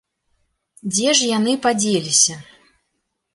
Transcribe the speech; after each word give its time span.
Дзе 0.93 1.09
ж 1.19 1.27
яны 1.37 1.53
падзеліся? 1.67 2.35